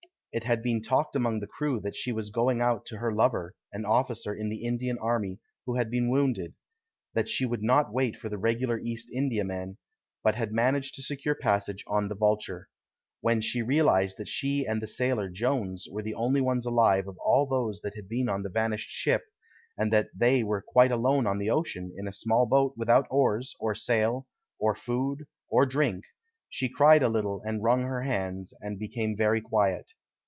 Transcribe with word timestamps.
It 0.33 0.45
had 0.45 0.63
been 0.63 0.81
talked 0.81 1.17
among 1.17 1.41
the 1.41 1.45
crew 1.45 1.81
that 1.81 1.93
she 1.97 2.13
was 2.13 2.29
going 2.29 2.61
out 2.61 2.85
to 2.85 2.99
her 2.99 3.13
lover, 3.13 3.53
an 3.73 3.83
officer 3.83 4.33
in 4.33 4.47
the 4.47 4.63
Indian 4.63 4.97
Army 4.99 5.39
who 5.65 5.75
had 5.75 5.91
been 5.91 6.09
wounded; 6.09 6.53
that 7.13 7.27
she 7.27 7.45
would 7.45 7.61
not 7.61 7.91
wait 7.91 8.15
for 8.15 8.29
the 8.29 8.37
regular 8.37 8.79
East 8.79 9.09
Indiaman, 9.13 9.75
but 10.23 10.35
had 10.35 10.53
managed 10.53 10.95
to 10.95 11.01
secure 11.03 11.35
passage 11.35 11.83
on 11.85 12.07
the 12.07 12.15
Vulture. 12.15 12.69
When 13.19 13.41
she 13.41 13.61
realized 13.61 14.15
that 14.19 14.29
she 14.29 14.65
and 14.65 14.81
the 14.81 14.87
sailor, 14.87 15.27
Jones, 15.27 15.85
were 15.91 16.01
the 16.01 16.15
only 16.15 16.39
ones 16.39 16.65
alive 16.65 17.09
of 17.09 17.17
all 17.17 17.45
those 17.45 17.81
that 17.81 17.95
had 17.95 18.07
been 18.07 18.29
on 18.29 18.41
the 18.43 18.49
vanished 18.49 18.89
ship, 18.89 19.25
and 19.77 19.91
that 19.91 20.07
they 20.15 20.43
were 20.43 20.61
quite 20.61 20.93
alone 20.93 21.27
on 21.27 21.39
the 21.39 21.49
ocean, 21.49 21.93
in 21.97 22.07
a 22.07 22.13
small 22.13 22.45
boat, 22.45 22.73
without 22.77 23.05
oars, 23.09 23.53
or 23.59 23.75
sail, 23.75 24.27
or 24.57 24.73
food, 24.73 25.25
or 25.49 25.65
drink, 25.65 26.05
she 26.47 26.69
cried 26.69 27.03
a 27.03 27.09
little 27.09 27.41
and 27.43 27.63
wrung 27.63 27.81
her 27.83 28.03
hands 28.03 28.53
and 28.61 28.79
became 28.79 29.17
very 29.17 29.41
quiet. 29.41 29.87